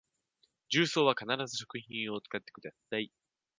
[0.69, 3.11] 重曹は必ず食品用を使ってください